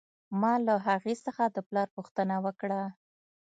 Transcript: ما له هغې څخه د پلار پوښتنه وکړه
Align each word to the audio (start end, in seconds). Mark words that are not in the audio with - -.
ما 0.41 0.53
له 0.65 0.73
هغې 0.87 1.15
څخه 1.25 1.43
د 1.47 1.57
پلار 1.67 1.87
پوښتنه 1.95 2.35
وکړه 2.45 2.81